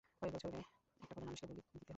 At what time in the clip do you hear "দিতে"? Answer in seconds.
1.57-1.71